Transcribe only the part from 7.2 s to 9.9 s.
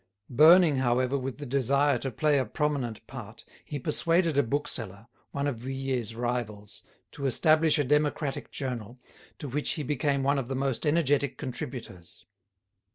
establish a democratic journal, to which he